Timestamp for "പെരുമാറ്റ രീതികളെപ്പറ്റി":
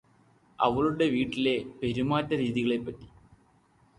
1.81-3.07